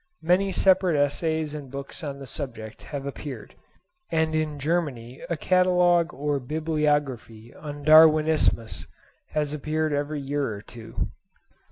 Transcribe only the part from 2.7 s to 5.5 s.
have appeared; and in Germany a